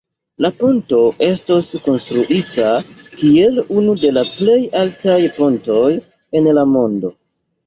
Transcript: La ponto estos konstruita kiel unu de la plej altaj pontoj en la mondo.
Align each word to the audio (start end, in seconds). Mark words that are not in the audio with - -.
La 0.43 0.49
ponto 0.61 1.01
estos 1.25 1.67
konstruita 1.87 2.71
kiel 3.19 3.61
unu 3.83 3.95
de 4.05 4.11
la 4.17 4.25
plej 4.39 4.57
altaj 4.81 5.19
pontoj 5.37 5.85
en 6.43 6.51
la 6.61 6.67
mondo. 6.73 7.15